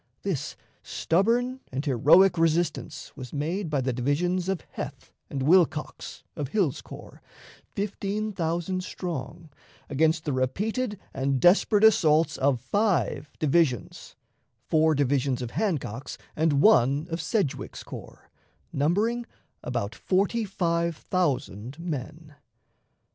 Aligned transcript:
This 0.23 0.55
stubborn 0.81 1.59
and 1.71 1.85
heroic 1.85 2.35
resistance 2.39 3.11
was 3.15 3.31
made 3.31 3.69
by 3.69 3.81
the 3.81 3.93
divisions 3.93 4.49
of 4.49 4.61
Heth 4.71 5.13
and 5.29 5.43
Wilcox, 5.43 6.23
of 6.35 6.47
Hill's 6.47 6.81
corps, 6.81 7.21
fifteen 7.75 8.31
thousand 8.31 8.83
strong, 8.83 9.51
against 9.91 10.25
the 10.25 10.33
repeated 10.33 10.99
and 11.13 11.39
desperate 11.39 11.83
assaults 11.83 12.35
of 12.37 12.59
five 12.59 13.29
divisions 13.37 14.15
four 14.67 14.95
divisions 14.95 15.39
of 15.39 15.51
Hancock's 15.51 16.17
and 16.35 16.61
one 16.63 17.05
of 17.11 17.21
Sedgwick's 17.21 17.83
corps, 17.83 18.31
numbering 18.73 19.27
about 19.61 19.93
forty 19.93 20.45
five 20.45 20.95
thousand 20.97 21.77
men. 21.77 22.33